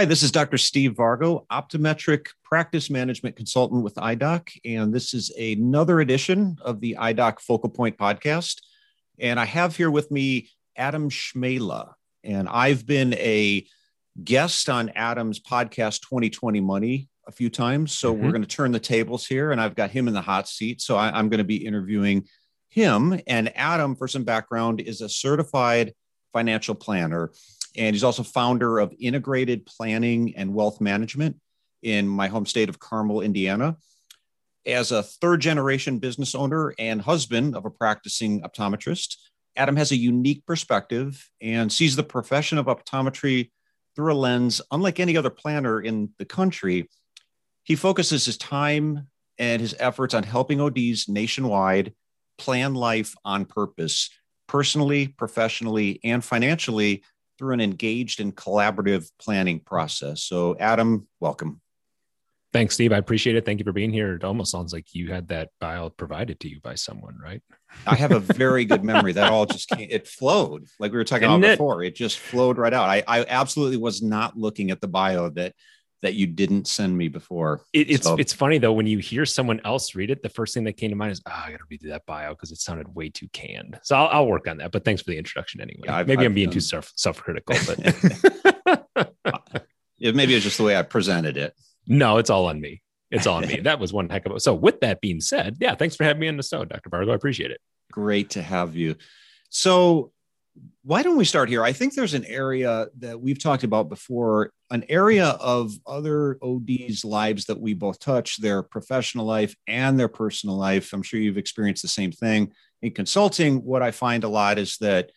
[0.00, 0.56] Hi, this is Dr.
[0.56, 6.96] Steve Vargo, optometric practice management consultant with iDoc, and this is another edition of the
[6.98, 8.62] iDoc Focal Point podcast.
[9.18, 11.92] And I have here with me Adam Cmejla,
[12.24, 13.66] and I've been a
[14.24, 17.92] guest on Adam's podcast 2020 Money a few times.
[17.92, 18.24] So mm-hmm.
[18.24, 20.80] we're going to turn the tables here, and I've got him in the hot seat.
[20.80, 22.26] So I, I'm going to be interviewing
[22.70, 23.20] him.
[23.26, 25.92] And Adam, for some background, is a certified
[26.32, 27.32] financial planner
[27.76, 31.36] and he's also founder of Integrated Planning and Wealth Management
[31.82, 33.76] in my home state of Carmel, Indiana.
[34.66, 39.16] As a third generation business owner and husband of a practicing optometrist,
[39.56, 43.50] Adam has a unique perspective and sees the profession of optometry
[43.96, 46.88] through a lens unlike any other planner in the country.
[47.64, 49.08] He focuses his time
[49.38, 51.94] and his efforts on helping ODs nationwide
[52.38, 54.10] plan life on purpose,
[54.46, 57.02] personally, professionally, and financially
[57.40, 60.22] through an engaged and collaborative planning process.
[60.22, 61.62] So, Adam, welcome.
[62.52, 62.92] Thanks, Steve.
[62.92, 63.46] I appreciate it.
[63.46, 64.14] Thank you for being here.
[64.14, 67.40] It almost sounds like you had that bio provided to you by someone, right?
[67.86, 69.14] I have a very good memory.
[69.14, 71.56] That all just came, it flowed like we were talking Isn't about it?
[71.56, 71.82] before.
[71.82, 72.90] It just flowed right out.
[72.90, 75.54] I, I absolutely was not looking at the bio that
[76.02, 77.62] that you didn't send me before.
[77.72, 78.16] It, it's so.
[78.16, 80.90] it's funny though when you hear someone else read it, the first thing that came
[80.90, 83.28] to mind is, oh, I got to read that bio because it sounded way too
[83.32, 83.78] canned.
[83.82, 84.72] So I'll, I'll, work on that.
[84.72, 85.82] But thanks for the introduction anyway.
[85.84, 86.54] Yeah, maybe i am being done.
[86.54, 89.14] too self self critical, but
[89.98, 91.54] yeah, maybe it's just the way I presented it.
[91.86, 92.82] No, it's all on me.
[93.10, 93.60] It's all on me.
[93.64, 94.40] That was one heck of a.
[94.40, 96.90] So with that being said, yeah, thanks for having me on the show, Dr.
[96.90, 97.10] Vargo.
[97.10, 97.60] I appreciate it.
[97.92, 98.96] Great to have you.
[99.48, 100.12] So
[100.82, 101.62] why don't we start here?
[101.62, 107.04] I think there's an area that we've talked about before, an area of other ODs'
[107.04, 110.92] lives that we both touch, their professional life and their personal life.
[110.92, 112.52] I'm sure you've experienced the same thing.
[112.82, 115.10] In consulting, what I find a lot is that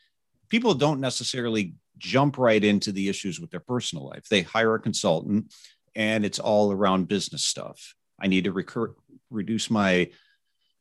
[0.50, 4.28] people don't necessarily jump right into the issues with their personal life.
[4.30, 5.54] They hire a consultant
[5.96, 7.94] and it's all around business stuff.
[8.20, 8.96] I need to recur-
[9.30, 10.10] reduce my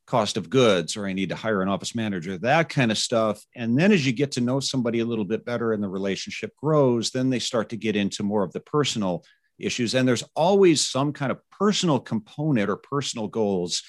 [0.07, 3.43] cost of goods or I need to hire an office manager, that kind of stuff.
[3.55, 6.55] And then as you get to know somebody a little bit better and the relationship
[6.57, 9.25] grows, then they start to get into more of the personal
[9.59, 9.95] issues.
[9.95, 13.83] And there's always some kind of personal component or personal goals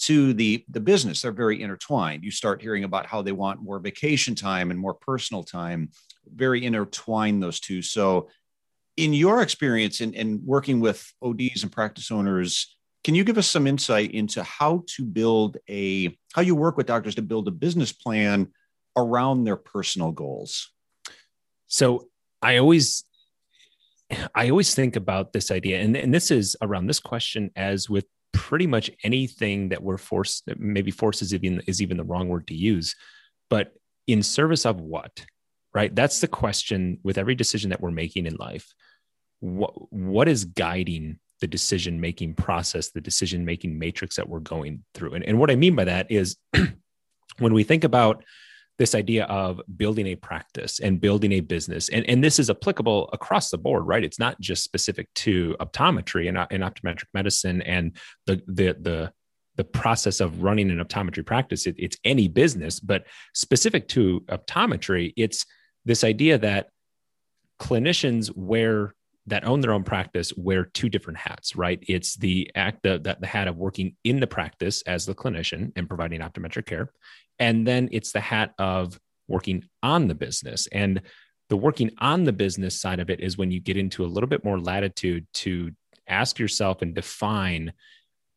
[0.00, 1.22] to the, the business.
[1.22, 2.24] They're very intertwined.
[2.24, 5.90] You start hearing about how they want more vacation time and more personal time,
[6.26, 7.82] very intertwined, those two.
[7.82, 8.28] So,
[8.98, 13.48] in your experience in, in working with ODs and practice owners, can you give us
[13.48, 17.52] some insight into how to build a how you work with doctors to build a
[17.52, 18.52] business plan
[18.96, 20.70] around their personal goals?
[21.66, 22.08] So
[22.40, 23.04] I always
[24.34, 28.04] I always think about this idea, and, and this is around this question as with
[28.32, 32.54] pretty much anything that we're forced, maybe forces even is even the wrong word to
[32.54, 32.94] use,
[33.50, 33.72] but
[34.06, 35.24] in service of what,
[35.74, 35.94] right?
[35.94, 38.74] That's the question with every decision that we're making in life.
[39.40, 44.84] What what is guiding the decision making process, the decision making matrix that we're going
[44.94, 45.14] through.
[45.14, 46.36] And, and what I mean by that is
[47.38, 48.22] when we think about
[48.78, 53.10] this idea of building a practice and building a business, and, and this is applicable
[53.12, 54.04] across the board, right?
[54.04, 59.12] It's not just specific to optometry and, and optometric medicine and the, the, the,
[59.56, 61.66] the process of running an optometry practice.
[61.66, 63.04] It, it's any business, but
[63.34, 65.44] specific to optometry, it's
[65.84, 66.68] this idea that
[67.60, 68.94] clinicians wear
[69.26, 71.82] that own their own practice wear two different hats, right?
[71.86, 75.72] It's the act of that the hat of working in the practice as the clinician
[75.76, 76.90] and providing optometric care.
[77.38, 80.66] And then it's the hat of working on the business.
[80.72, 81.02] And
[81.48, 84.28] the working on the business side of it is when you get into a little
[84.28, 85.70] bit more latitude to
[86.08, 87.72] ask yourself and define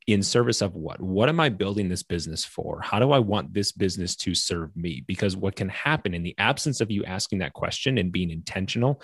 [0.07, 1.01] in service of what?
[1.01, 2.79] What am I building this business for?
[2.81, 5.03] How do I want this business to serve me?
[5.07, 9.01] Because what can happen in the absence of you asking that question and being intentional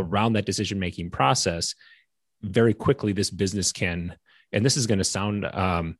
[0.00, 1.74] around that decision making process,
[2.42, 4.16] very quickly this business can,
[4.52, 5.96] and this is going to sound um,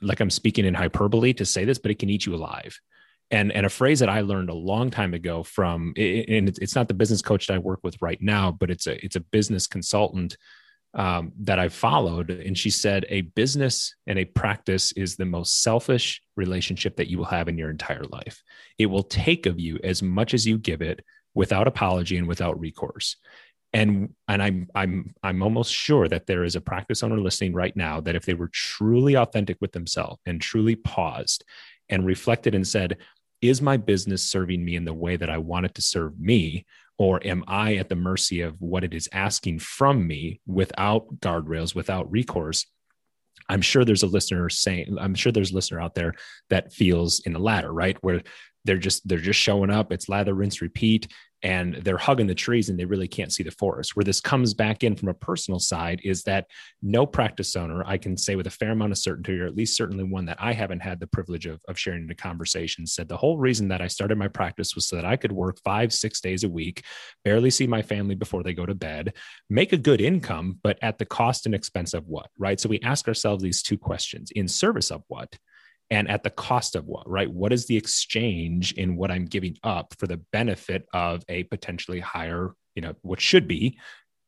[0.00, 2.78] like I'm speaking in hyperbole to say this, but it can eat you alive.
[3.30, 6.88] And, and a phrase that I learned a long time ago from, and it's not
[6.88, 9.66] the business coach that I work with right now, but it's a it's a business
[9.66, 10.36] consultant
[10.94, 15.62] um, that I followed, and she said a business and a practice is the most
[15.62, 18.42] selfish relationship that you will have in your entire life.
[18.78, 21.02] It will take of you as much as you give it
[21.34, 23.16] without apology and without recourse.
[23.72, 27.74] And and I'm I'm I'm almost sure that there is a practice owner listening right
[27.74, 31.44] now that if they were truly authentic with themselves and truly paused
[31.88, 32.98] and reflected and said,
[33.40, 36.64] is my business serving me in the way that I want it to serve me?
[36.98, 41.74] Or am I at the mercy of what it is asking from me without guardrails,
[41.74, 42.66] without recourse?
[43.48, 46.14] I'm sure there's a listener saying, I'm sure there's a listener out there
[46.50, 47.96] that feels in the latter, right?
[48.02, 48.22] Where
[48.64, 51.08] they're just they're just showing up it's lather rinse repeat
[51.42, 53.96] and they're hugging the trees and they really can't see the forest.
[53.96, 56.46] Where this comes back in from a personal side is that
[56.82, 59.76] no practice owner, I can say with a fair amount of certainty, or at least
[59.76, 63.08] certainly one that I haven't had the privilege of, of sharing in a conversation, said
[63.08, 65.92] the whole reason that I started my practice was so that I could work five,
[65.92, 66.84] six days a week,
[67.24, 69.14] barely see my family before they go to bed,
[69.50, 72.60] make a good income, but at the cost and expense of what, right?
[72.60, 75.36] So we ask ourselves these two questions in service of what?
[75.92, 77.30] And at the cost of what, right?
[77.30, 82.00] What is the exchange in what I'm giving up for the benefit of a potentially
[82.00, 83.78] higher, you know, what should be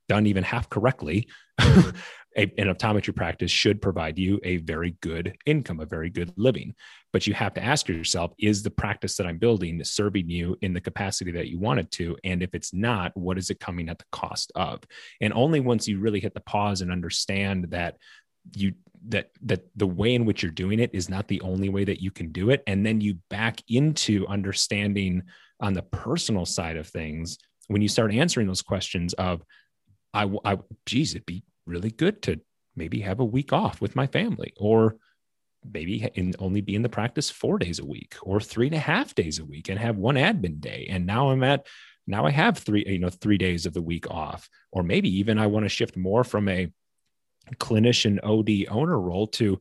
[0.06, 1.26] done even half correctly?
[1.58, 1.96] Mm-hmm.
[2.36, 6.74] a, an optometry practice should provide you a very good income, a very good living.
[7.14, 10.74] But you have to ask yourself, is the practice that I'm building serving you in
[10.74, 12.14] the capacity that you want it to?
[12.24, 14.82] And if it's not, what is it coming at the cost of?
[15.22, 17.96] And only once you really hit the pause and understand that
[18.54, 18.74] you
[19.08, 22.00] that that the way in which you're doing it is not the only way that
[22.00, 22.62] you can do it.
[22.66, 25.22] And then you back into understanding
[25.60, 29.42] on the personal side of things when you start answering those questions of
[30.12, 32.40] i i geez it'd be really good to
[32.76, 34.96] maybe have a week off with my family or
[35.72, 38.80] maybe in only be in the practice four days a week or three and a
[38.80, 40.86] half days a week and have one admin day.
[40.90, 41.66] And now i'm at
[42.06, 44.48] now i have three you know three days of the week off.
[44.72, 46.70] Or maybe even i want to shift more from a
[47.56, 49.60] clinician OD owner role to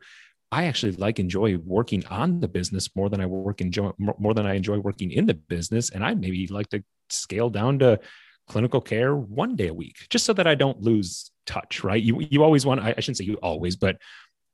[0.51, 4.45] I actually like enjoy working on the business more than I work enjoy more than
[4.45, 5.89] I enjoy working in the business.
[5.89, 7.99] And I maybe like to scale down to
[8.47, 12.01] clinical care one day a week, just so that I don't lose touch, right?
[12.01, 13.97] You you always want, I shouldn't say you always, but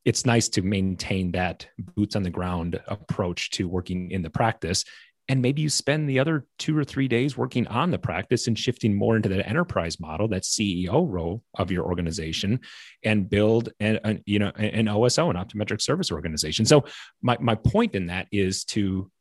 [0.06, 4.86] it's nice to maintain that boots on the ground approach to working in the practice
[5.30, 8.60] and maybe you spend the other two or three days working on the practice and
[8.60, 12.60] shifting more into that enterprise model that ceo role of your organization
[13.04, 16.66] and build an, an you know an oso an optometric service organization.
[16.66, 16.86] So
[17.22, 19.12] my, my point in that is to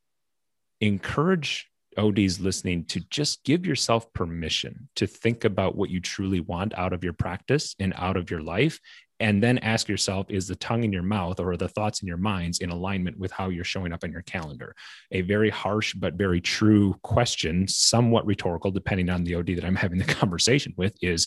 [0.80, 6.72] encourage ODs listening to just give yourself permission to think about what you truly want
[6.78, 8.78] out of your practice and out of your life
[9.20, 12.16] and then ask yourself is the tongue in your mouth or the thoughts in your
[12.16, 14.74] minds in alignment with how you're showing up in your calendar?
[15.10, 19.76] A very harsh but very true question somewhat rhetorical depending on the od that i'm
[19.84, 21.26] having the conversation with is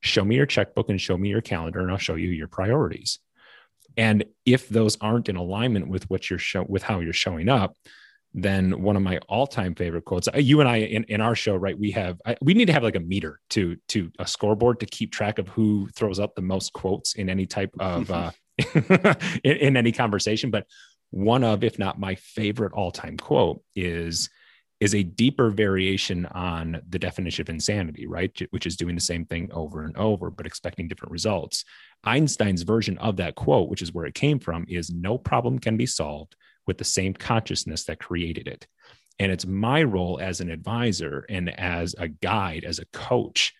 [0.00, 3.18] show me your checkbook and show me your calendar and i'll show you your priorities.
[3.96, 7.76] And if those aren't in alignment with what you're show with how you're showing up
[8.34, 10.28] then one of my all-time favorite quotes.
[10.28, 12.72] Uh, you and i in, in our show right we have I, we need to
[12.72, 16.34] have like a meter to to a scoreboard to keep track of who throws up
[16.34, 18.30] the most quotes in any type of uh
[19.44, 20.50] in, in any conversation.
[20.50, 20.66] But
[21.10, 24.28] one of if not my favorite all-time quote is
[24.80, 28.38] is a deeper variation on the definition of insanity right?
[28.50, 31.64] Which is doing the same thing over and over but expecting different results.
[32.04, 35.76] Einstein's version of that quote which is where it came from is no problem can
[35.76, 36.36] be solved
[36.68, 38.68] with the same consciousness that created it.
[39.18, 43.52] And it's my role as an advisor and as a guide, as a coach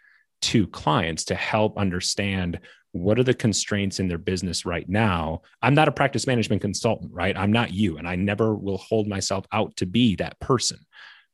[0.42, 2.60] to clients to help understand
[2.92, 5.42] what are the constraints in their business right now.
[5.60, 7.36] I'm not a practice management consultant, right?
[7.36, 10.78] I'm not you, and I never will hold myself out to be that person.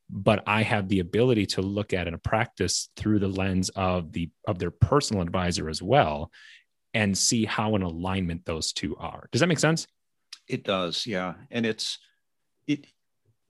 [0.09, 4.29] But I have the ability to look at a practice through the lens of the
[4.47, 6.31] of their personal advisor as well,
[6.93, 9.27] and see how in alignment those two are.
[9.31, 9.87] Does that make sense?
[10.47, 11.33] It does, yeah.
[11.51, 11.97] And it's
[12.67, 12.85] it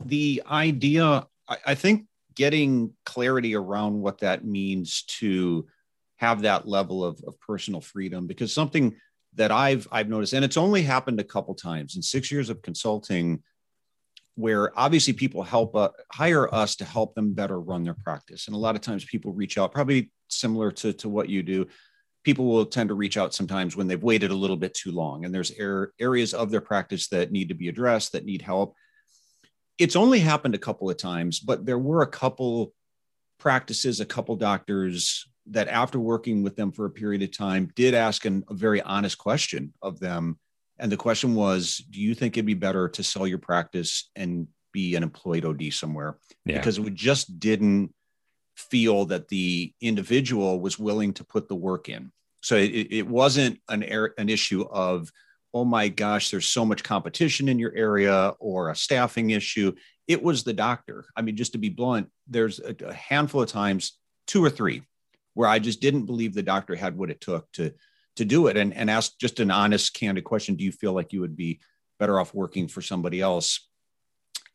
[0.03, 2.05] the idea, I, I think
[2.35, 5.67] getting clarity around what that means to
[6.17, 8.95] have that level of, of personal freedom, because something
[9.35, 12.61] that I've I've noticed, and it's only happened a couple times in six years of
[12.61, 13.43] consulting,
[14.35, 18.55] where obviously people help uh, hire us to help them better run their practice, and
[18.55, 21.67] a lot of times people reach out, probably similar to to what you do,
[22.25, 25.23] people will tend to reach out sometimes when they've waited a little bit too long
[25.23, 25.51] and there's
[25.99, 28.75] areas of their practice that need to be addressed that need help.
[29.77, 32.73] It's only happened a couple of times but there were a couple
[33.37, 37.93] practices a couple doctors that after working with them for a period of time did
[37.93, 40.39] ask an, a very honest question of them.
[40.79, 44.47] And the question was do you think it'd be better to sell your practice and
[44.71, 46.17] be an employed od somewhere?
[46.45, 46.57] Yeah.
[46.57, 47.93] because we just didn't
[48.55, 52.11] feel that the individual was willing to put the work in.
[52.41, 53.83] So it, it wasn't an
[54.17, 55.11] an issue of,
[55.53, 59.73] oh my gosh, there's so much competition in your area or a staffing issue.
[60.07, 61.05] It was the doctor.
[61.15, 63.97] I mean, just to be blunt, there's a, a handful of times,
[64.27, 64.83] two or three,
[65.33, 67.73] where I just didn't believe the doctor had what it took to
[68.17, 70.55] to do it and, and ask just an honest, candid question.
[70.55, 71.59] Do you feel like you would be
[71.99, 73.67] better off working for somebody else?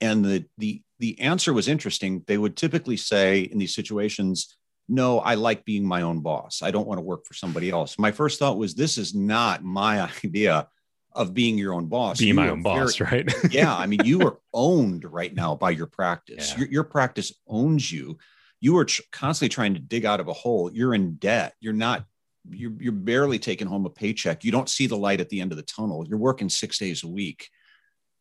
[0.01, 2.25] And the the the answer was interesting.
[2.27, 4.57] They would typically say in these situations,
[4.89, 6.63] no, I like being my own boss.
[6.63, 7.99] I don't want to work for somebody else.
[7.99, 10.69] My first thought was, this is not my idea
[11.13, 12.19] of being your own boss.
[12.19, 13.35] Being You my own boss, very- right?
[13.51, 16.53] yeah, I mean, you are owned right now by your practice.
[16.53, 16.59] Yeah.
[16.59, 18.19] Your, your practice owns you.
[18.61, 20.71] You are tr- constantly trying to dig out of a hole.
[20.73, 21.55] You're in debt.
[21.61, 22.05] You're not.
[22.49, 24.45] You're, you're barely taking home a paycheck.
[24.45, 26.07] You don't see the light at the end of the tunnel.
[26.09, 27.49] You're working six days a week.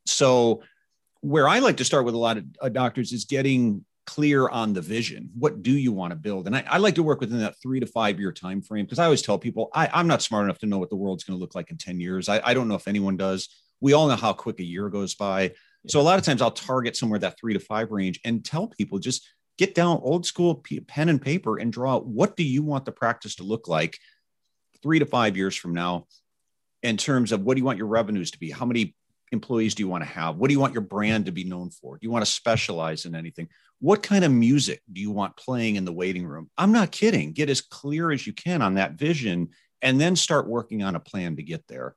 [0.05, 0.61] So,
[1.21, 4.73] where I like to start with a lot of uh, doctors is getting clear on
[4.73, 5.29] the vision.
[5.37, 6.47] What do you want to build?
[6.47, 8.99] And I, I like to work within that three to five year time frame because
[8.99, 11.37] I always tell people I, I'm not smart enough to know what the world's going
[11.37, 12.27] to look like in 10 years.
[12.27, 13.49] I, I don't know if anyone does.
[13.81, 15.51] We all know how quick a year goes by.
[15.87, 18.67] So a lot of times I'll target somewhere that three to five range and tell
[18.67, 22.85] people just get down old school pen and paper and draw what do you want
[22.85, 23.97] the practice to look like
[24.81, 26.07] three to five years from now
[26.81, 28.49] in terms of what do you want your revenues to be?
[28.49, 28.95] How many
[29.31, 30.37] employees do you want to have?
[30.37, 31.97] What do you want your brand to be known for?
[31.97, 33.49] Do you want to specialize in anything?
[33.79, 36.49] What kind of music do you want playing in the waiting room?
[36.57, 37.31] I'm not kidding.
[37.31, 39.49] Get as clear as you can on that vision
[39.81, 41.95] and then start working on a plan to get there.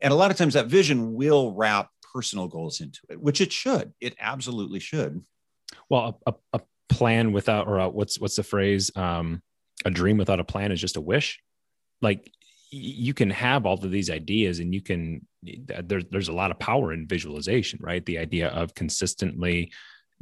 [0.00, 3.52] And a lot of times that vision will wrap personal goals into it, which it
[3.52, 3.92] should.
[4.00, 5.24] It absolutely should.
[5.88, 6.60] Well, a, a,
[6.90, 8.90] plan without, or a, what's what's the phrase?
[8.94, 9.42] Um,
[9.84, 11.40] a dream without a plan is just a wish.
[12.00, 12.30] Like
[12.70, 15.26] you can have all of these ideas, and you can.
[15.42, 18.04] There's there's a lot of power in visualization, right?
[18.04, 19.72] The idea of consistently,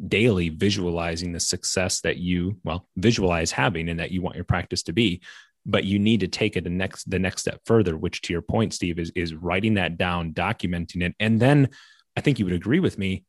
[0.08, 4.82] daily visualizing the success that you well visualize having, and that you want your practice
[4.84, 5.22] to be.
[5.64, 8.42] But you need to take it the next the next step further, which to your
[8.42, 11.70] point, Steve, is is writing that down, documenting it, and then
[12.16, 13.24] I think you would agree with me.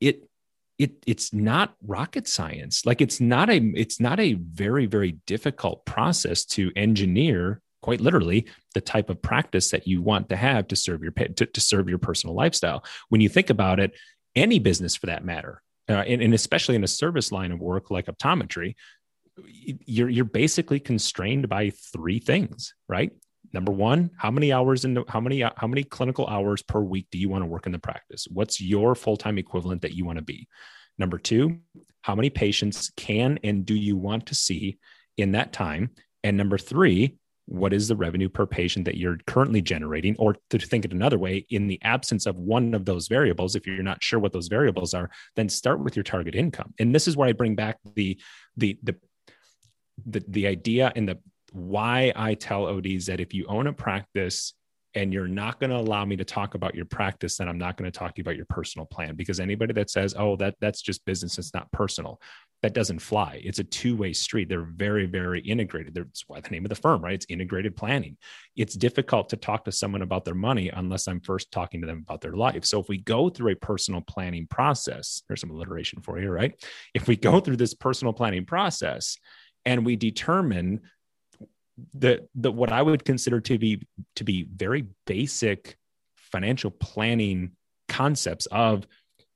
[0.00, 0.28] It
[0.78, 5.86] it it's not rocket science like it's not a it's not a very very difficult
[5.86, 10.74] process to engineer quite literally the type of practice that you want to have to
[10.74, 12.82] serve your to, to serve your personal lifestyle.
[13.10, 13.92] When you think about it
[14.34, 15.60] any business for that matter
[15.90, 18.74] uh, and, and especially in a service line of work like optometry
[19.84, 23.12] you're you're basically constrained by three things right?
[23.52, 27.08] Number one how many hours in the, how many how many clinical hours per week
[27.12, 28.26] do you want to work in the practice?
[28.32, 30.48] What's your full-time equivalent that you want to be?
[30.96, 31.58] Number two
[32.00, 34.78] how many patients can and do you want to see
[35.18, 35.90] in that time?
[36.22, 40.16] And number three what is the revenue per patient that you're currently generating?
[40.18, 43.66] Or to think it another way in the absence of one of those variables if
[43.66, 46.72] you're not sure what those variables are then start with your target income.
[46.78, 48.18] And this is where i bring back the
[48.56, 48.96] the the
[50.06, 51.18] the, the idea and the
[51.52, 54.54] why I tell ODs that if you own a practice
[54.94, 57.76] and you're not going to allow me to talk about your practice, then I'm not
[57.76, 59.16] going to talk to you about your personal plan.
[59.16, 62.20] Because anybody that says, "Oh, that that's just business, it's not personal,"
[62.62, 63.42] that doesn't fly.
[63.44, 64.48] It's a two-way street.
[64.48, 65.94] They're very, very integrated.
[65.94, 67.12] That's why the name of the firm, right?
[67.14, 68.16] It's integrated planning.
[68.56, 72.04] It's difficult to talk to someone about their money unless I'm first talking to them
[72.06, 72.64] about their life.
[72.64, 76.54] So if we go through a personal planning process, there's some alliteration for you, right?
[76.94, 79.18] If we go through this personal planning process
[79.66, 80.80] and we determine
[81.94, 85.76] the the what I would consider to be to be very basic
[86.14, 87.52] financial planning
[87.88, 88.86] concepts of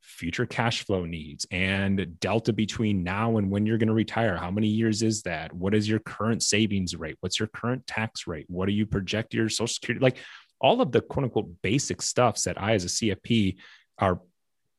[0.01, 4.37] future cash flow needs and delta between now and when you're going to retire.
[4.37, 5.53] How many years is that?
[5.53, 7.17] What is your current savings rate?
[7.21, 8.47] What's your current tax rate?
[8.49, 10.03] What do you project your social security?
[10.03, 10.17] Like
[10.61, 13.57] all of the quote unquote basic stuffs that i as a cfp
[13.99, 14.21] are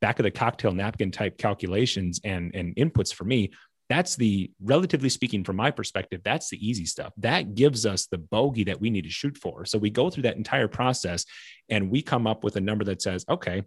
[0.02, 3.52] back of the cocktail napkin type calculations and and inputs for me
[3.90, 8.18] that's the relatively speaking from my perspective that's the easy stuff that gives us the
[8.18, 11.26] bogey that we need to shoot for so we go through that entire process
[11.70, 13.64] and we come up with a number that says okay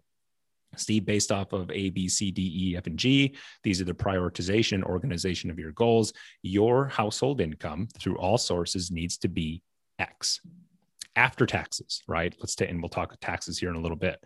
[0.76, 3.92] Steve, based off of A, B, C, D, E, F, and G, these are the
[3.92, 6.12] prioritization organization of your goals.
[6.42, 9.62] Your household income through all sources needs to be
[9.98, 10.40] X
[11.14, 12.34] after taxes, right?
[12.40, 14.22] Let's take, and we'll talk taxes here in a little bit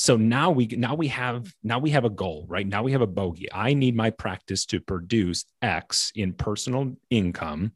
[0.00, 2.66] so now we now we have now we have a goal right?
[2.66, 3.52] Now we have a bogey.
[3.52, 7.72] I need my practice to produce x in personal income.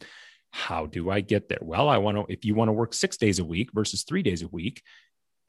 [0.50, 1.59] How do i get there?
[1.61, 4.23] Well i want to if you want to work six days a week versus three
[4.23, 4.83] days a week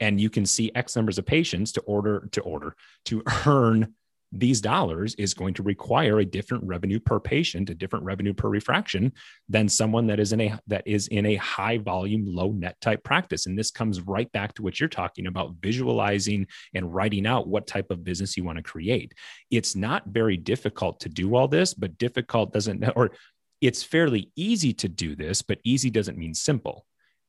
[0.00, 3.94] and you can see x numbers of patients to order to order to earn
[4.38, 8.48] these dollars is going to require a different revenue per patient, a different revenue per
[8.48, 9.12] refraction
[9.48, 13.02] than someone that is in a that is in a high volume, low net type
[13.04, 13.46] practice.
[13.46, 17.66] And this comes right back to what you're talking about, visualizing and writing out what
[17.66, 19.12] type of business you want to create.
[19.50, 23.12] It's not very difficult to do all this, but difficult doesn't or
[23.60, 26.84] it's fairly easy to do this, but easy doesn't mean simple.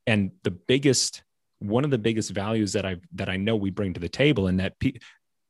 [0.06, 1.22] And the biggest
[1.60, 4.46] one of the biggest values that I that I know we bring to the table
[4.46, 4.98] and that pe-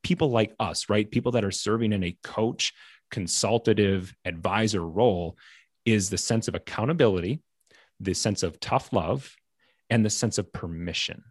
[0.03, 1.09] people like us, right?
[1.09, 2.73] People that are serving in a coach,
[3.11, 5.37] consultative, advisor role
[5.85, 7.41] is the sense of accountability,
[7.99, 9.35] the sense of tough love,
[9.89, 11.23] and the sense of permission.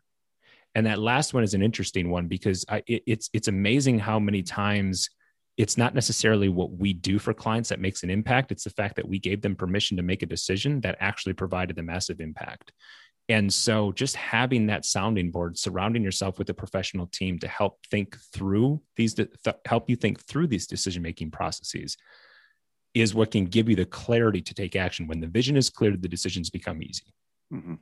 [0.75, 4.19] And that last one is an interesting one because I, it, it's it's amazing how
[4.19, 5.09] many times
[5.57, 8.53] it's not necessarily what we do for clients that makes an impact.
[8.53, 11.75] It's the fact that we gave them permission to make a decision that actually provided
[11.75, 12.73] the massive impact.
[13.29, 17.79] And so just having that sounding board, surrounding yourself with a professional team to help
[17.91, 19.31] think through these, th-
[19.67, 21.97] help you think through these decision making processes
[22.95, 25.07] is what can give you the clarity to take action.
[25.07, 27.13] When the vision is clear, the decisions become easy.
[27.53, 27.75] Mm-hmm.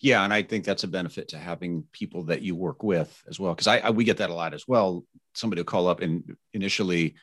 [0.00, 3.38] Yeah, and I think that's a benefit to having people that you work with as
[3.38, 5.04] well, because I, I, we get that a lot as well.
[5.34, 7.14] Somebody will call up and initially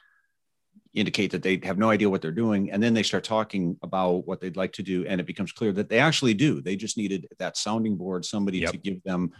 [0.93, 4.27] indicate that they have no idea what they're doing, and then they start talking about
[4.27, 6.62] what they'd like to do, and it becomes clear that they actually do.
[6.62, 8.71] They just needed that sounding board, somebody yep.
[8.71, 9.31] to give them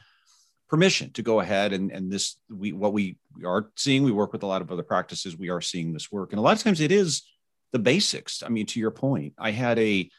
[0.69, 4.03] permission to go ahead and and this we what we, we are seeing.
[4.03, 5.38] We work with a lot of other practices.
[5.38, 7.24] We are seeing this work, and a lot of times it is
[7.72, 8.43] the basics.
[8.43, 10.10] I mean, to your point, I had a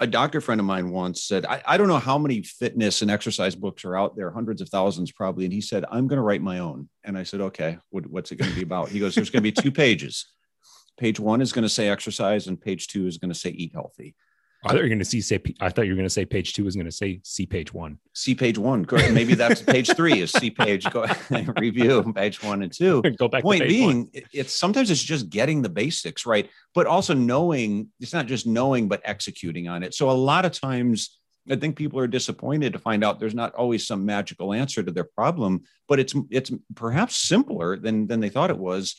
[0.00, 3.10] a doctor friend of mine once said, I, I, don't know how many fitness and
[3.10, 5.44] exercise books are out there, hundreds of thousands probably.
[5.44, 6.88] And he said, I'm going to write my own.
[7.04, 8.88] And I said, okay, what, what's it going to be about?
[8.88, 10.26] He goes, there's going to be two pages.
[10.98, 13.72] Page one is going to say exercise, and page two is going to say eat
[13.72, 14.14] healthy.
[14.64, 15.40] I thought you were going to see say.
[15.60, 17.74] I thought you were going to say page two was going to say see page
[17.74, 17.98] one.
[18.14, 18.86] See page one.
[18.90, 20.88] Maybe that's page three is see page.
[20.90, 21.06] Go
[21.58, 23.02] review page one and two.
[23.18, 23.42] Go back.
[23.42, 24.10] Point being, one.
[24.32, 27.88] it's sometimes it's just getting the basics right, but also knowing.
[28.00, 29.94] It's not just knowing, but executing on it.
[29.94, 31.18] So a lot of times,
[31.50, 34.90] I think people are disappointed to find out there's not always some magical answer to
[34.90, 38.96] their problem, but it's it's perhaps simpler than than they thought it was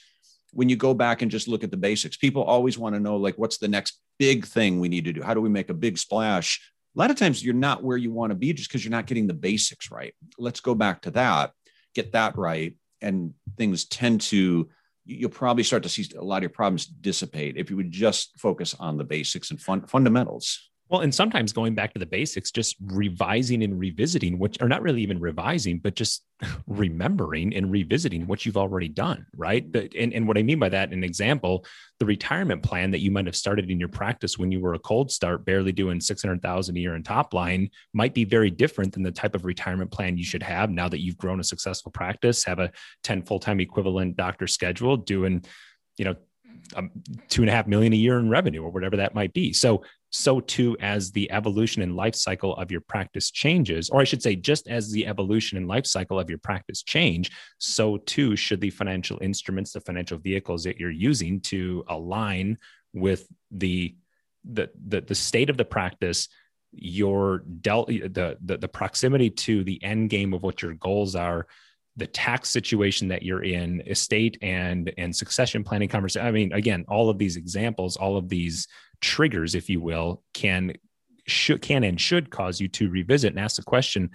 [0.56, 3.18] when you go back and just look at the basics, people always want to know
[3.18, 5.22] like what's the next big thing we need to do?
[5.22, 6.62] How do we make a big splash?
[6.96, 9.06] A lot of times you're not where you want to be just because you're not
[9.06, 10.16] getting the basics right.
[10.38, 11.52] Let's go back to that,
[11.94, 14.70] get that right, and things tend to
[15.04, 18.40] you'll probably start to see a lot of your problems dissipate if you would just
[18.40, 20.72] focus on the basics and fun, fundamentals.
[20.88, 24.84] Well, and sometimes going back to the basics, just revising and revisiting, which are not
[24.84, 26.24] really even revising, but just
[26.68, 29.66] remembering and revisiting what you've already done, right?
[29.98, 31.66] And, and what I mean by that, an example,
[32.00, 34.80] the retirement plan that you might have started in your practice when you were a
[34.80, 39.02] cold start, barely doing 600,000 a year in top line might be very different than
[39.02, 42.44] the type of retirement plan you should have now that you've grown a successful practice,
[42.44, 42.72] have a
[43.04, 45.44] 10 full-time equivalent doctor schedule doing,
[45.98, 46.16] you know,
[46.76, 46.92] um,
[47.30, 49.54] two and a half million a year in revenue or whatever that might be.
[49.54, 49.84] So
[50.16, 54.24] so too as the evolution and life cycle of your practice changes, or I should
[54.24, 58.62] say, just as the evolution and life cycle of your practice change, so too should
[58.62, 62.58] the financial instruments, the financial vehicles that you're using to align
[62.94, 63.96] with the
[64.46, 66.30] the the, the state of the practice
[66.72, 71.48] your del the, the the proximity to the end game of what your goals are
[71.98, 76.84] the tax situation that you're in estate and and succession planning conversation i mean again
[76.88, 78.68] all of these examples all of these
[79.02, 80.74] triggers, if you will, can
[81.28, 84.12] should can and should cause you to revisit and ask the question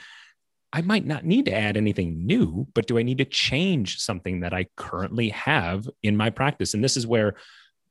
[0.73, 4.41] I might not need to add anything new, but do I need to change something
[4.41, 6.75] that I currently have in my practice?
[6.75, 7.35] And this is where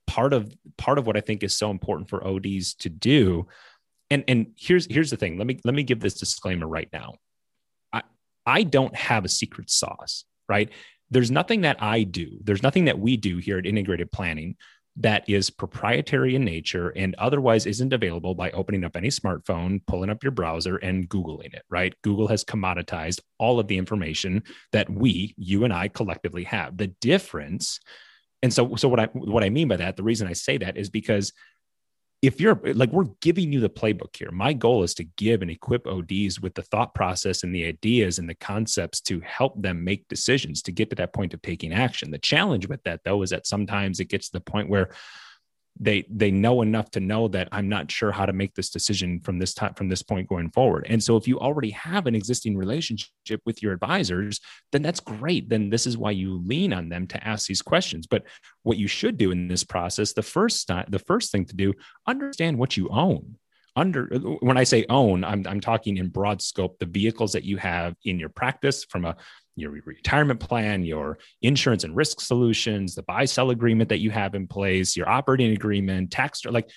[0.08, 3.47] part of part of what I think is so important for ODs to do.
[4.10, 5.38] And and here's here's the thing.
[5.38, 7.15] Let me let me give this disclaimer right now.
[8.50, 10.70] I don't have a secret sauce, right?
[11.12, 12.40] There's nothing that I do.
[12.44, 14.56] There's nothing that we do here at Integrated Planning
[14.98, 20.10] that is proprietary in nature and otherwise isn't available by opening up any smartphone, pulling
[20.10, 21.94] up your browser, and Googling it, right?
[22.04, 26.76] Google has commoditized all of the information that we, you and I collectively have.
[26.76, 27.80] The difference,
[28.42, 30.76] and so, so what I what I mean by that, the reason I say that
[30.76, 31.34] is because
[32.21, 34.32] if you're like we're giving you the playbook here.
[34.32, 38.19] My goal is to give and equip ods with the thought process and the ideas
[38.19, 41.73] and the concepts to help them make decisions to get to that point of taking
[41.73, 42.12] action.
[42.12, 44.89] The challenge with that though is that sometimes it gets to the point where
[45.80, 49.20] they they know enough to know that i'm not sure how to make this decision
[49.22, 50.86] from this time from this point going forward.
[50.89, 54.39] And so if you already have an existing relationship with your advisors
[54.72, 55.50] then that's great.
[55.50, 58.08] Then this is why you lean on them to ask these questions.
[58.08, 58.24] But
[58.63, 61.74] what you should do in this process the first the first thing to do
[62.08, 63.36] understand what you own.
[63.76, 64.08] Under
[64.42, 67.96] when i say own I'm, I'm talking in broad scope the vehicles that you have
[68.04, 69.15] in your practice from a
[69.60, 74.36] your retirement plan, your insurance and risk solutions, the buy sell agreement that you have
[74.36, 76.69] in place, your operating agreement, tax, like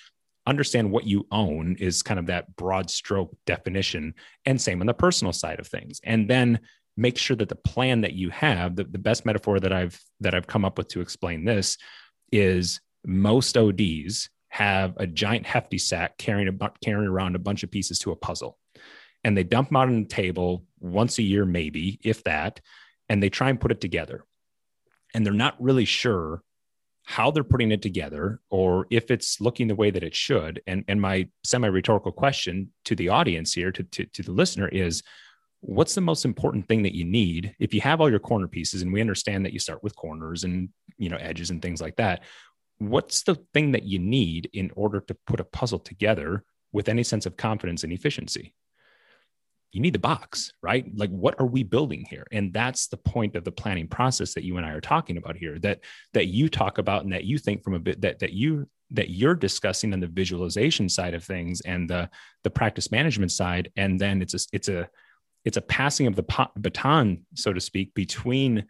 [0.45, 4.13] understand what you own is kind of that broad stroke definition.
[4.45, 5.99] And same on the personal side of things.
[6.03, 6.59] And then
[6.97, 10.35] make sure that the plan that you have, the, the best metaphor that I've that
[10.35, 11.77] I've come up with to explain this
[12.31, 17.71] is most ODs have a giant hefty sack carrying a carrying around a bunch of
[17.71, 18.57] pieces to a puzzle
[19.23, 22.59] and they dump them out on the table once a year, maybe, if that,
[23.09, 24.25] and they try and put it together.
[25.13, 26.43] And they're not really sure
[27.05, 30.61] how they're putting it together or if it's looking the way that it should.
[30.67, 34.67] And, and my semi rhetorical question to the audience here, to, to, to the listener,
[34.69, 35.03] is
[35.63, 38.81] what's the most important thing that you need if you have all your corner pieces
[38.81, 41.95] and we understand that you start with corners and you know edges and things like
[41.95, 42.21] that
[42.79, 47.01] what's the thing that you need in order to put a puzzle together with any
[47.01, 48.53] sense of confidence and efficiency
[49.73, 50.85] you need the box, right?
[50.95, 52.27] Like, what are we building here?
[52.31, 55.35] And that's the point of the planning process that you and I are talking about
[55.35, 55.57] here.
[55.59, 55.79] That
[56.13, 59.09] that you talk about and that you think from a bit that that you that
[59.09, 62.09] you're discussing on the visualization side of things and the
[62.43, 64.87] the practice management side, and then it's a it's a
[65.43, 68.65] it's a passing of the baton, so to speak, between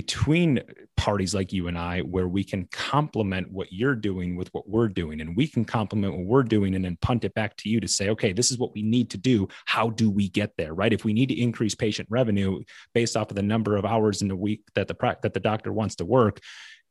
[0.00, 0.62] between
[0.96, 4.88] parties like you and I, where we can complement what you're doing with what we're
[4.88, 7.80] doing, and we can complement what we're doing and then punt it back to you
[7.80, 9.46] to say, okay, this is what we need to do.
[9.66, 10.72] How do we get there?
[10.72, 10.94] Right?
[10.94, 12.62] If we need to increase patient revenue
[12.94, 15.70] based off of the number of hours in the week that the that the doctor
[15.70, 16.40] wants to work,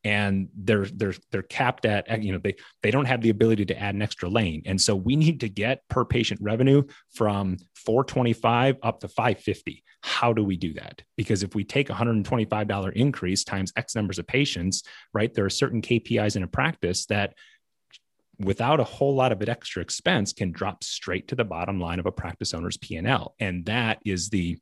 [0.03, 3.79] and they're they're they're capped at you know they they don't have the ability to
[3.79, 4.61] add an extra lane.
[4.65, 6.83] And so we need to get per patient revenue
[7.13, 11.01] from 425 up to 550 how do we do that?
[11.17, 14.83] Because if we take a $125 increase times x numbers of patients
[15.13, 17.33] right there are certain kpis in a practice that
[18.39, 22.05] without a whole lot of extra expense can drop straight to the bottom line of
[22.05, 24.57] a practice owner's p&l and that is the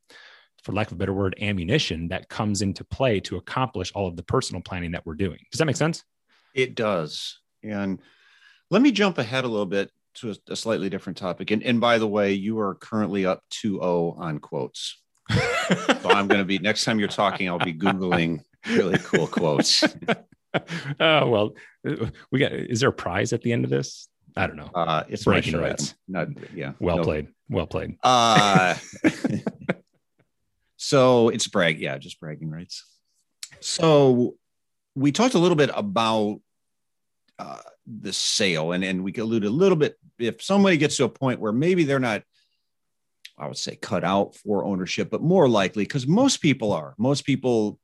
[0.62, 4.16] for lack of a better word, ammunition that comes into play to accomplish all of
[4.16, 5.38] the personal planning that we're doing.
[5.50, 6.04] Does that make sense?
[6.54, 7.38] It does.
[7.62, 8.00] And
[8.70, 11.50] let me jump ahead a little bit to a, a slightly different topic.
[11.50, 14.98] And, and by the way, you are currently up 2 0 on quotes.
[15.30, 19.84] so I'm going to be, next time you're talking, I'll be Googling really cool quotes.
[21.00, 21.54] oh, well,
[22.30, 24.08] we got, is there a prize at the end of this?
[24.36, 24.70] I don't know.
[24.74, 25.94] Uh, it's breaking rights.
[26.06, 26.72] Not, yeah.
[26.78, 27.04] Well no.
[27.04, 27.28] played.
[27.48, 27.96] Well played.
[28.02, 28.76] Uh,
[30.78, 32.84] So it's brag, yeah, just bragging rights.
[33.60, 34.36] So
[34.94, 36.40] we talked a little bit about
[37.38, 39.96] uh, the sale, and and we alluded a little bit.
[40.18, 42.22] If somebody gets to a point where maybe they're not,
[43.36, 46.94] I would say, cut out for ownership, but more likely because most people are.
[46.96, 47.80] Most people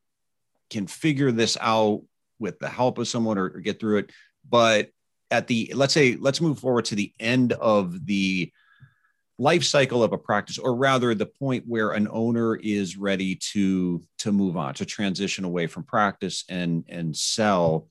[0.70, 2.02] can figure this out
[2.38, 4.12] with the help of someone or, or get through it.
[4.48, 4.90] But
[5.32, 8.52] at the let's say let's move forward to the end of the
[9.38, 14.00] life cycle of a practice or rather the point where an owner is ready to
[14.18, 17.88] to move on to transition away from practice and and sell.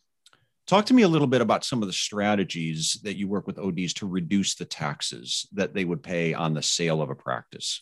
[0.66, 3.60] Talk to me a little bit about some of the strategies that you work with
[3.60, 7.82] ods to reduce the taxes that they would pay on the sale of a practice.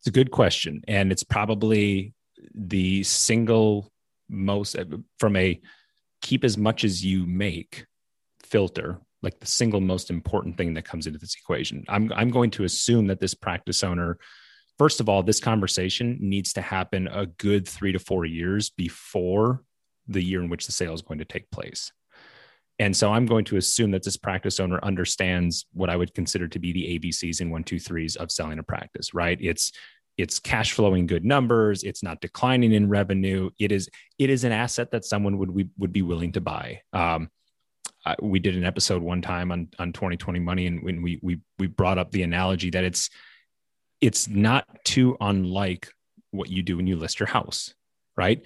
[0.00, 2.14] It's a good question and it's probably
[2.54, 3.92] the single
[4.30, 4.76] most
[5.18, 5.60] from a
[6.22, 7.84] keep as much as you make
[8.42, 11.84] filter like the single most important thing that comes into this equation.
[11.88, 14.18] I'm I'm going to assume that this practice owner
[14.78, 19.64] first of all this conversation needs to happen a good 3 to 4 years before
[20.06, 21.92] the year in which the sale is going to take place.
[22.78, 26.46] And so I'm going to assume that this practice owner understands what I would consider
[26.46, 29.36] to be the ABCs and one, two, threes of selling a practice, right?
[29.40, 29.72] It's
[30.16, 34.50] it's cash flowing good numbers it's not declining in revenue it is it is an
[34.50, 37.30] asset that someone would we would be willing to buy um,
[38.20, 41.66] we did an episode one time on on 2020 money, and when we we we
[41.66, 43.10] brought up the analogy that it's
[44.00, 45.92] it's not too unlike
[46.30, 47.74] what you do when you list your house,
[48.16, 48.42] right?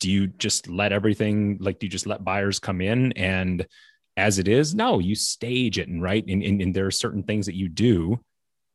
[0.00, 3.66] Do you just let everything like do you just let buyers come in and
[4.16, 4.74] as it is?
[4.74, 7.68] No, you stage it and right, and, and, and there are certain things that you
[7.68, 8.20] do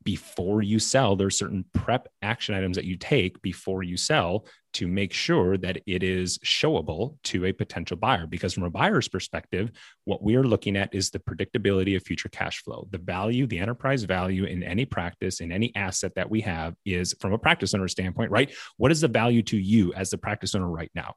[0.08, 4.46] before you sell there's certain prep action items that you take before you sell
[4.78, 9.08] to make sure that it is showable to a potential buyer because from a buyer's
[9.08, 9.72] perspective
[10.06, 12.88] what we are looking at is the predictability of future cash flow.
[12.92, 17.16] The value the enterprise value in any practice in any asset that we have is
[17.20, 20.54] from a practice owner standpoint right what is the value to you as the practice
[20.54, 21.16] owner right now?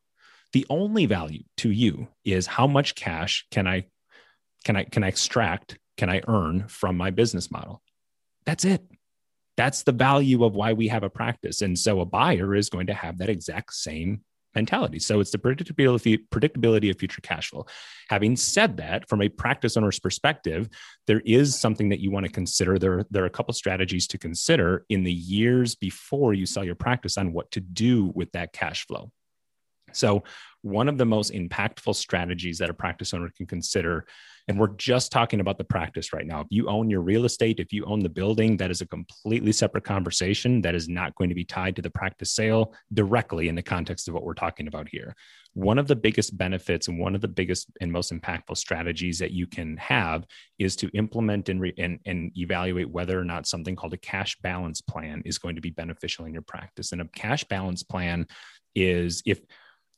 [0.55, 3.85] The only value to you is how much cash can i
[4.64, 7.83] can i can i extract can i earn from my business model?
[8.46, 8.83] That's it.
[9.61, 11.61] That's the value of why we have a practice.
[11.61, 14.23] And so a buyer is going to have that exact same
[14.55, 14.99] mentality.
[14.99, 17.66] So it's the predictability, predictability of future cash flow.
[18.09, 20.70] Having said that, from a practice owner's perspective,
[21.07, 22.79] there is something that you want to consider.
[22.79, 26.75] There, there are a couple strategies to consider in the years before you sell your
[26.75, 29.12] practice on what to do with that cash flow.
[29.92, 30.23] So,
[30.62, 34.07] one of the most impactful strategies that a practice owner can consider
[34.51, 36.40] and we're just talking about the practice right now.
[36.40, 39.53] If you own your real estate, if you own the building, that is a completely
[39.53, 43.55] separate conversation that is not going to be tied to the practice sale directly in
[43.55, 45.14] the context of what we're talking about here.
[45.53, 49.31] One of the biggest benefits and one of the biggest and most impactful strategies that
[49.31, 50.27] you can have
[50.59, 54.37] is to implement and, re- and, and evaluate whether or not something called a cash
[54.42, 56.90] balance plan is going to be beneficial in your practice.
[56.90, 58.27] And a cash balance plan
[58.75, 59.40] is if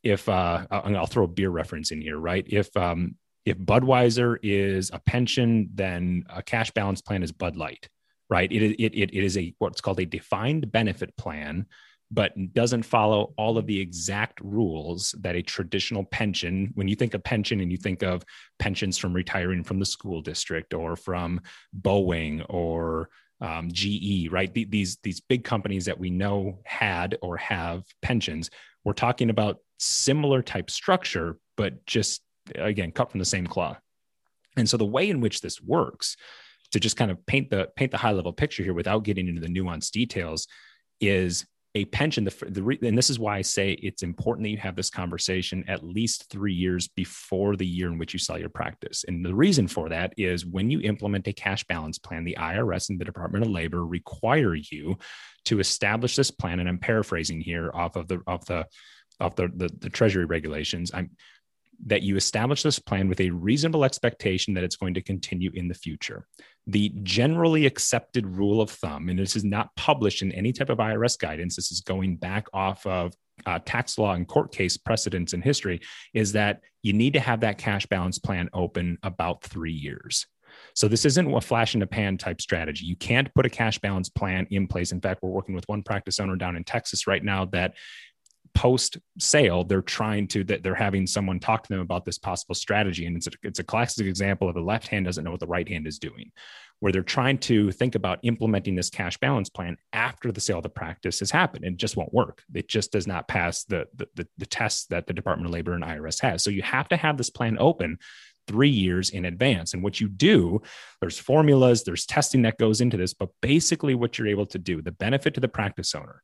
[0.03, 2.45] if uh, I'll throw a beer reference in here, right?
[2.49, 7.89] If um, if Budweiser is a pension, then a cash balance plan is Bud Light,
[8.31, 8.51] right?
[8.51, 11.67] It, it, it, it is a what's called a defined benefit plan
[12.13, 17.15] but doesn't follow all of the exact rules that a traditional pension, when you think
[17.15, 18.23] of pension and you think of
[18.59, 21.41] pensions from retiring from the school district or from
[21.81, 23.09] Boeing or
[23.43, 24.53] um, GE, right?
[24.55, 28.51] These these big companies that we know had or have pensions.
[28.85, 32.23] We're talking about similar type structure, but just
[32.55, 33.79] again cut from the same cloth.
[34.57, 36.17] And so the way in which this works,
[36.71, 39.41] to just kind of paint the paint the high level picture here without getting into
[39.41, 40.47] the nuanced details,
[41.01, 41.45] is
[41.75, 44.77] a pension the, the and this is why i say it's important that you have
[44.77, 49.05] this conversation at least three years before the year in which you sell your practice.
[49.09, 52.91] And the reason for that is when you implement a cash balance plan the irs
[52.91, 54.99] and the department of labor require you
[55.47, 56.61] to establish this plan.
[56.61, 58.67] And i'm paraphrasing here off of the off the
[59.21, 60.91] off the, the, the treasury regulations.
[60.93, 61.11] I'm
[61.87, 65.69] that you establish this plan with a reasonable expectation that it's going to continue in
[65.69, 66.27] the future.
[66.67, 70.79] The generally accepted rule of thumb, and this is not published in any type of
[70.79, 73.15] IRS guidance, this is going back off of
[73.47, 75.81] uh, tax law and court case precedents in history,
[76.15, 80.27] is that you need to have that cash balance plan open about three years.
[80.75, 82.85] So this isn't a flash in the pan type strategy.
[82.85, 84.93] You can't put a cash balance plan in place.
[84.93, 87.75] In fact, we're working with one practice owner down in Texas right now that
[88.55, 92.55] post sale they're trying to that they're having someone talk to them about this possible
[92.55, 93.07] strategy.
[93.07, 95.47] And it's a, it's a classic example of the left hand doesn't know what the
[95.47, 96.33] right hand is doing
[96.83, 100.65] where they're trying to think about implementing this cash balance plan after the sale of
[100.65, 101.65] the practice has happened.
[101.65, 102.43] And it just won't work.
[102.53, 105.75] It just does not pass the the, the, the tests that the department of labor
[105.75, 106.43] and irs has.
[106.43, 107.99] So you have to have this plan open
[108.49, 109.75] three years in advance.
[109.75, 110.61] And what you do,
[111.01, 114.83] there's formulas, there's testing that goes into this, but basically what you're able to do,
[114.83, 116.21] the benefit to the practice owner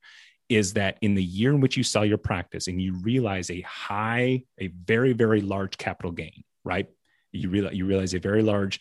[0.49, 3.61] is that in the year in which you sell your practice and you realize a
[3.63, 6.89] high, a very, very large capital gain, right?
[7.33, 8.81] You realize you realize a very large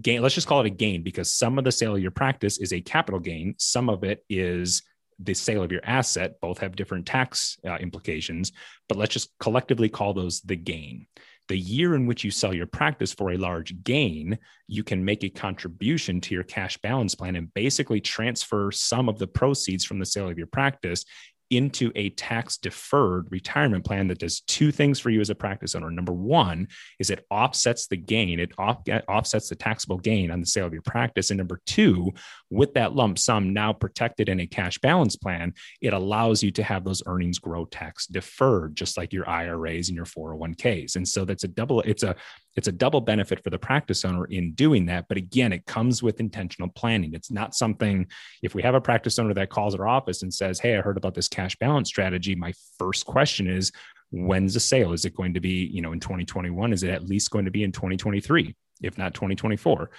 [0.00, 0.22] gain.
[0.22, 2.72] Let's just call it a gain because some of the sale of your practice is
[2.72, 3.54] a capital gain.
[3.58, 4.82] Some of it is
[5.18, 6.40] the sale of your asset.
[6.40, 8.52] Both have different tax uh, implications,
[8.88, 11.06] but let's just collectively call those the gain
[11.52, 14.38] the year in which you sell your practice for a large gain,
[14.68, 19.18] you can make a contribution to your cash balance plan and basically transfer some of
[19.18, 21.04] the proceeds from the sale of your practice
[21.50, 25.74] into a tax deferred retirement plan that does two things for you as a practice
[25.74, 25.90] owner.
[25.90, 30.46] Number one is it offsets the gain, it off, offsets the taxable gain on the
[30.46, 31.30] sale of your practice.
[31.30, 32.12] And number two,
[32.52, 36.62] with that lump sum now protected in a cash balance plan, it allows you to
[36.62, 40.96] have those earnings grow tax deferred, just like your IRAs and your 401ks.
[40.96, 42.14] And so that's a double, it's a
[42.54, 45.08] it's a double benefit for the practice owner in doing that.
[45.08, 47.14] But again, it comes with intentional planning.
[47.14, 48.06] It's not something,
[48.42, 50.98] if we have a practice owner that calls our office and says, Hey, I heard
[50.98, 52.34] about this cash balance strategy.
[52.34, 53.72] My first question is,
[54.10, 54.92] when's the sale?
[54.92, 56.72] Is it going to be, you know, in 2021?
[56.72, 59.90] Is it at least going to be in 2023, if not 2024?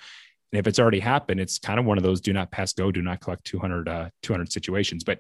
[0.54, 2.92] And if it's already happened, it's kind of one of those do not pass go,
[2.92, 5.04] do not collect 200, uh, 200 situations.
[5.04, 5.18] But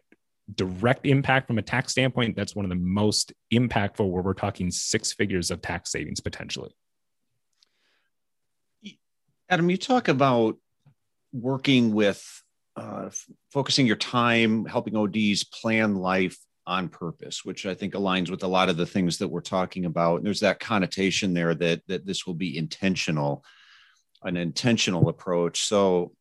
[0.54, 4.70] direct impact from a tax standpoint, that's one of the most impactful where we're talking
[4.70, 6.76] six figures of tax savings potentially.
[9.50, 10.58] Adam, you talk about
[11.32, 12.24] working with
[12.76, 18.30] uh, f- focusing your time, helping ODs plan life on purpose, which I think aligns
[18.30, 20.18] with a lot of the things that we're talking about.
[20.18, 23.44] And there's that connotation there that that this will be intentional,
[24.24, 25.62] an intentional approach.
[25.64, 26.14] So,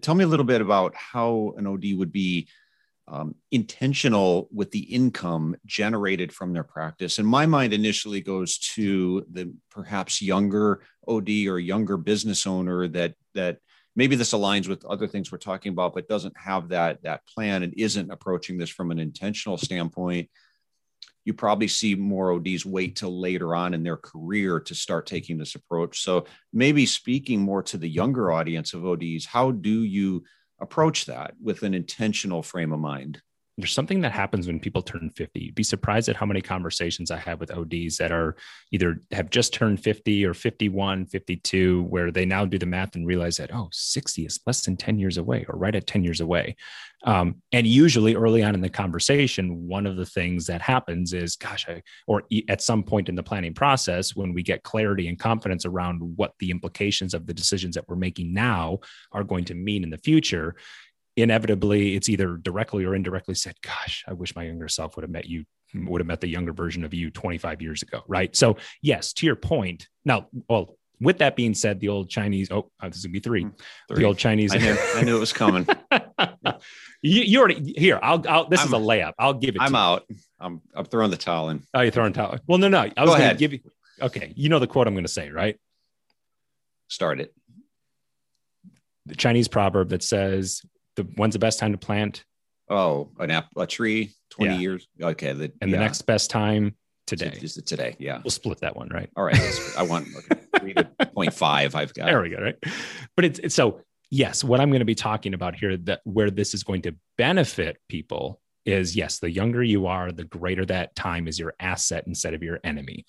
[0.00, 2.48] tell me a little bit about how an OD would be
[3.06, 7.18] um, intentional with the income generated from their practice.
[7.18, 13.14] And my mind initially goes to the perhaps younger OD or younger business owner that
[13.34, 13.58] that
[13.94, 17.62] maybe this aligns with other things we're talking about, but doesn't have that that plan
[17.62, 20.30] and isn't approaching this from an intentional standpoint.
[21.24, 25.38] You probably see more ODs wait till later on in their career to start taking
[25.38, 26.02] this approach.
[26.02, 30.24] So maybe speaking more to the younger audience of ODs, how do you
[30.60, 33.20] approach that with an intentional frame of mind
[33.56, 35.40] there's something that happens when people turn 50.
[35.40, 38.36] You'd be surprised at how many conversations I have with ODs that are
[38.72, 43.06] either have just turned 50 or 51, 52, where they now do the math and
[43.06, 46.20] realize that, oh, 60 is less than 10 years away or right at 10 years
[46.20, 46.56] away.
[47.04, 51.36] Um, and usually early on in the conversation, one of the things that happens is,
[51.36, 55.18] gosh, I, or at some point in the planning process, when we get clarity and
[55.18, 58.78] confidence around what the implications of the decisions that we're making now
[59.12, 60.56] are going to mean in the future,
[61.16, 65.10] inevitably it's either directly or indirectly said gosh i wish my younger self would have
[65.10, 68.34] met you would have met the younger version of you 25 years ago right?
[68.36, 72.70] So yes to your point now well with that being said the old chinese oh
[72.80, 73.46] uh, this is gonna be three,
[73.88, 73.98] three.
[73.98, 75.66] the old chinese I knew, I knew it was coming.
[77.02, 79.12] You, you, already here i'll, I'll this I'm, is a layup.
[79.18, 80.04] I'll give it i'm out.
[80.40, 81.62] I'm i'm throwing the towel in.
[81.74, 83.38] Oh you're throwing towel well no no i was Go gonna ahead.
[83.38, 83.60] give you
[84.00, 85.58] okay you know the quote i'm gonna say right?
[86.88, 87.34] Start it.
[89.06, 90.62] The chinese proverb that says
[90.96, 92.24] the when's the best time to plant?
[92.68, 94.60] Oh, an apple, a tree 20 Yeah.
[94.60, 94.88] years.
[95.00, 95.32] Okay.
[95.32, 96.74] The, And the next best time
[97.06, 97.38] today.
[97.42, 97.94] Is it today?
[97.98, 98.20] Yeah.
[98.24, 99.10] We'll split that one, right?
[99.16, 99.38] All right.
[99.76, 101.74] I want okay, three to point five.
[101.74, 102.06] I've got.
[102.06, 102.38] There we go.
[102.40, 102.56] Right.
[103.16, 103.80] But it's, it's so
[104.10, 106.94] yes, what I'm going to be talking about here that where this is going to
[107.18, 112.04] benefit people is yes, the younger you are, the greater that time is your asset
[112.06, 113.04] instead of your enemy.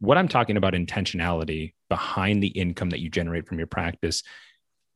[0.00, 4.22] What I'm talking about intentionality behind the income that you generate from your practice.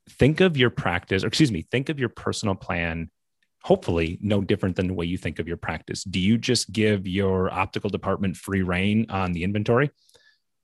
[0.09, 3.11] Think of your practice, or excuse me, think of your personal plan
[3.63, 6.05] hopefully no different than the way you think of your practice.
[6.05, 9.91] Do you just give your optical department free reign on the inventory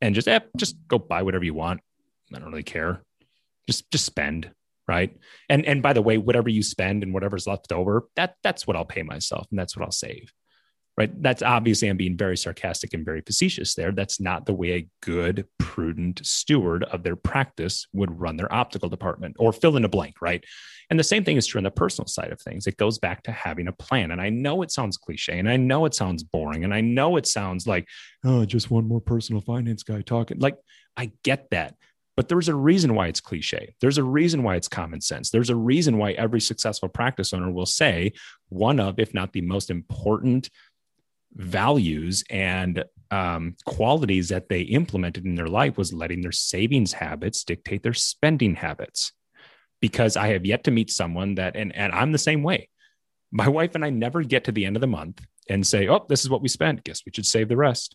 [0.00, 1.80] and just eh, just go buy whatever you want?
[2.34, 3.02] I don't really care.
[3.66, 4.50] Just just spend,
[4.88, 5.16] right?
[5.48, 8.76] And and by the way, whatever you spend and whatever's left over, that that's what
[8.76, 10.32] I'll pay myself and that's what I'll save.
[10.96, 11.10] Right?
[11.22, 13.92] That's obviously I'm being very sarcastic and very facetious there.
[13.92, 18.88] That's not the way a good, prudent steward of their practice would run their optical
[18.88, 20.42] department or fill in a blank, right?
[20.88, 22.66] And the same thing is true on the personal side of things.
[22.66, 24.10] It goes back to having a plan.
[24.10, 27.16] And I know it sounds cliche and I know it sounds boring and I know
[27.16, 27.86] it sounds like,
[28.24, 30.38] oh, just one more personal finance guy talking.
[30.38, 30.56] Like,
[30.96, 31.74] I get that.
[32.16, 33.74] But there's a reason why it's cliche.
[33.82, 35.30] There's a reason why it's common sense.
[35.30, 38.12] There's a reason why every successful practice owner will say
[38.48, 40.48] one of, if not the most important
[41.36, 47.44] values and um, qualities that they implemented in their life was letting their savings habits
[47.44, 49.12] dictate their spending habits
[49.80, 52.68] because I have yet to meet someone that, and, and I'm the same way.
[53.30, 56.06] My wife and I never get to the end of the month and say, oh,
[56.08, 56.84] this is what we spent.
[56.84, 57.94] Guess we should save the rest.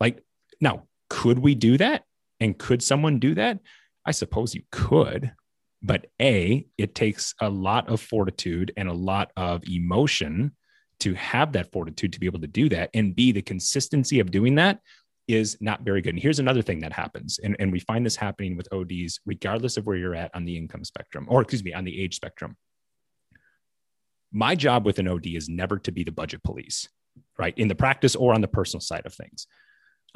[0.00, 0.22] Like,
[0.60, 2.02] now, could we do that?
[2.40, 3.60] And could someone do that?
[4.04, 5.32] I suppose you could.
[5.82, 10.56] But A, it takes a lot of fortitude and a lot of emotion
[11.04, 12.90] to have that fortitude to be able to do that.
[12.94, 14.80] And B, the consistency of doing that
[15.28, 16.14] is not very good.
[16.14, 19.76] And here's another thing that happens, and, and we find this happening with ODs, regardless
[19.76, 22.56] of where you're at on the income spectrum, or excuse me, on the age spectrum.
[24.32, 26.88] My job with an OD is never to be the budget police,
[27.38, 27.56] right?
[27.56, 29.46] In the practice or on the personal side of things.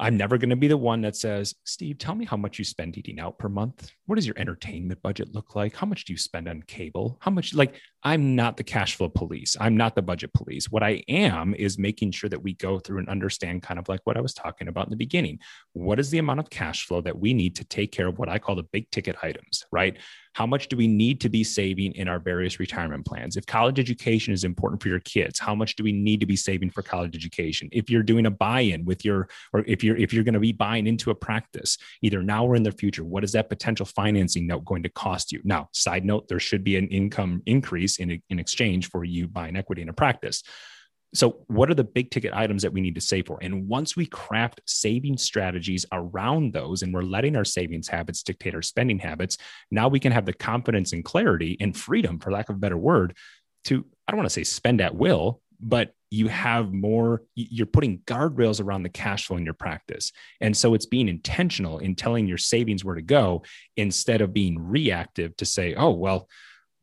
[0.01, 2.63] I'm never going to be the one that says, Steve, tell me how much you
[2.63, 3.91] spend eating out per month.
[4.05, 5.75] What does your entertainment budget look like?
[5.75, 7.17] How much do you spend on cable?
[7.19, 9.57] How much, like, I'm not the cash flow police.
[9.59, 10.71] I'm not the budget police.
[10.71, 13.99] What I am is making sure that we go through and understand kind of like
[14.05, 15.39] what I was talking about in the beginning.
[15.73, 18.29] What is the amount of cash flow that we need to take care of what
[18.29, 19.97] I call the big ticket items, right?
[20.33, 23.35] How much do we need to be saving in our various retirement plans?
[23.35, 26.35] If college education is important for your kids, how much do we need to be
[26.35, 27.67] saving for college education?
[27.71, 30.53] If you're doing a buy-in with your, or if you're if you're going to be
[30.53, 34.47] buying into a practice, either now or in the future, what is that potential financing
[34.47, 35.41] note going to cost you?
[35.43, 39.55] Now, side note, there should be an income increase in, in exchange for you buying
[39.55, 40.43] equity in a practice.
[41.13, 43.39] So, what are the big ticket items that we need to save for?
[43.41, 48.53] And once we craft saving strategies around those and we're letting our savings habits dictate
[48.53, 49.37] our spending habits,
[49.71, 52.77] now we can have the confidence and clarity and freedom, for lack of a better
[52.77, 53.15] word,
[53.65, 57.99] to, I don't want to say spend at will, but you have more, you're putting
[57.99, 60.11] guardrails around the cash flow in your practice.
[60.41, 63.43] And so it's being intentional in telling your savings where to go
[63.77, 66.27] instead of being reactive to say, oh, well,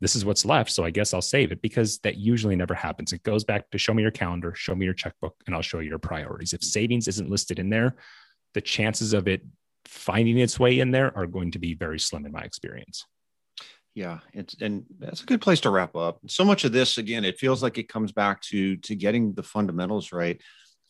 [0.00, 0.70] this is what's left.
[0.70, 3.12] So I guess I'll save it because that usually never happens.
[3.12, 5.78] It goes back to show me your calendar, show me your checkbook, and I'll show
[5.78, 6.52] you your priorities.
[6.52, 7.96] If savings isn't listed in there,
[8.54, 9.42] the chances of it
[9.87, 13.06] finding its way in there are going to be very slim in my experience.
[13.94, 16.20] Yeah, it's and that's a good place to wrap up.
[16.26, 19.42] So much of this, again, it feels like it comes back to to getting the
[19.42, 20.38] fundamentals right.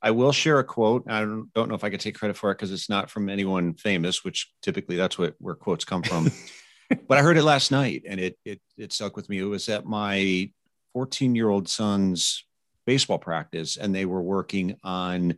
[0.02, 1.04] I will share a quote.
[1.08, 3.28] I don't, don't know if I can take credit for it because it's not from
[3.28, 6.32] anyone famous, which typically that's what where quotes come from.
[7.08, 9.38] but I heard it last night and it it it stuck with me.
[9.38, 10.50] It was at my
[10.92, 12.44] 14 year old son's
[12.86, 15.34] baseball practice, and they were working on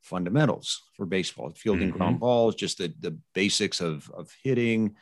[0.00, 1.92] fundamentals for baseball, fielding Mhm.
[1.92, 4.96] ground balls, just the the basics of of hitting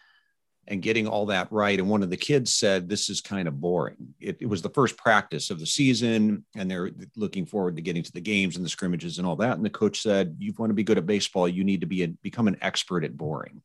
[0.69, 1.79] and getting all that right.
[1.79, 4.15] And one of the kids said, This is kind of boring.
[4.21, 8.03] It, it was the first practice of the season, and they're looking forward to getting
[8.03, 9.57] to the games and the scrimmages and all that.
[9.57, 12.03] And the coach said, You want to be good at baseball, you need to be
[12.03, 13.63] a, become an expert at boring.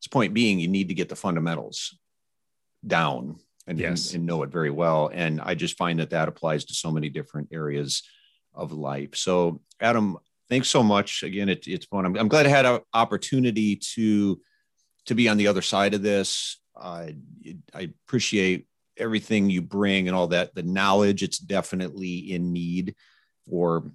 [0.00, 1.98] His point being, you need to get the fundamentals
[2.86, 4.08] down and, Yes.
[4.08, 5.10] and, and know it very well.
[5.12, 8.02] And I just find that that applies to so many different areas
[8.54, 9.16] of life.
[9.16, 10.16] So, Adam,
[10.48, 11.22] thanks so much.
[11.22, 12.06] Again, it, it's fun.
[12.06, 14.40] I'm, I'm glad I had an opportunity to
[15.06, 16.60] to be on the other side of this.
[16.78, 17.08] Uh,
[17.74, 18.66] I appreciate
[18.98, 20.54] everything you bring and all that.
[20.54, 22.94] The knowledge, it's definitely in need
[23.48, 23.90] for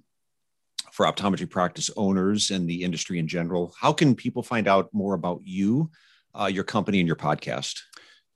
[0.94, 3.74] for optometry practice owners and the industry in general.
[3.80, 5.90] How can people find out more about you,
[6.40, 7.80] uh, your company, and your podcast?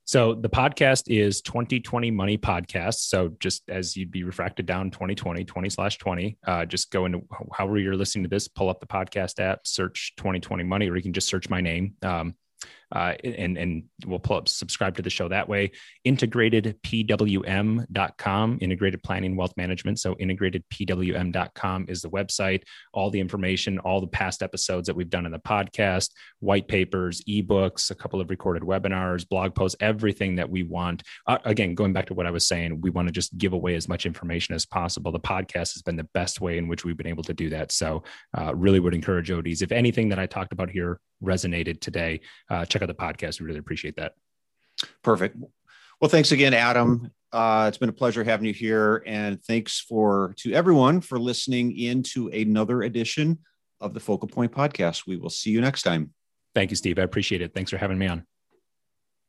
[0.03, 2.95] So the podcast is 2020 Money Podcast.
[3.07, 7.21] So just as you'd be refracted down 2020, 20 slash 20, uh, just go into
[7.53, 11.03] however you're listening to this, pull up the podcast app, search 2020 Money, or you
[11.03, 11.93] can just search my name.
[12.01, 12.35] Um,
[12.93, 15.71] uh, and and we'll pull up subscribe to the show that way.
[16.07, 19.99] Integratedpwm.com, integrated planning wealth management.
[19.99, 22.63] So integratedpwm.com is the website.
[22.93, 27.21] All the information, all the past episodes that we've done in the podcast, white papers,
[27.29, 31.03] ebooks, a couple of recorded webinars, blog posts, everything that we want.
[31.27, 33.75] Uh, again, going back to what I was saying, we want to just give away
[33.75, 35.11] as much information as possible.
[35.11, 37.71] The podcast has been the best way in which we've been able to do that.
[37.71, 38.03] So,
[38.37, 39.61] uh, really would encourage ODs.
[39.61, 43.39] If anything that I talked about here resonated today, uh, check out the podcast.
[43.39, 44.13] We really appreciate that.
[45.03, 45.37] Perfect.
[45.99, 47.11] Well, thanks again, Adam.
[47.31, 51.77] Uh, it's been a pleasure having you here, and thanks for to everyone for listening
[51.77, 53.39] in to another edition
[53.79, 55.05] of the Focal Point Podcast.
[55.05, 56.13] We will see you next time.
[56.55, 56.97] Thank you, Steve.
[56.97, 57.53] I appreciate it.
[57.53, 58.25] Thanks for having me on.